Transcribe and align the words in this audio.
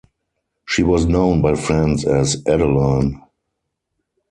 She 0.65 0.81
was 0.81 1.05
known 1.05 1.43
by 1.43 1.53
friends 1.53 2.05
as 2.05 2.41
"Adeline". 2.47 3.21